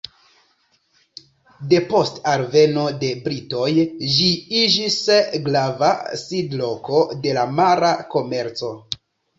[1.73, 3.69] Depost alveno de britoj
[4.17, 4.99] ĝi iĝis
[5.47, 5.95] grava
[6.27, 8.77] sidloko de la mara komerco.